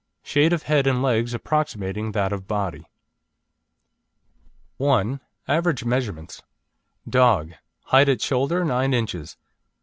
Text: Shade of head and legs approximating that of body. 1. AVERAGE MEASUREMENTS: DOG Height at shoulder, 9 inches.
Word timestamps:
Shade 0.23 0.51
of 0.51 0.63
head 0.63 0.87
and 0.87 1.03
legs 1.03 1.35
approximating 1.35 2.11
that 2.13 2.33
of 2.33 2.47
body. 2.47 2.89
1. 4.77 5.21
AVERAGE 5.47 5.85
MEASUREMENTS: 5.85 6.41
DOG 7.07 7.51
Height 7.83 8.09
at 8.09 8.19
shoulder, 8.19 8.65
9 8.65 8.95
inches. 8.95 9.37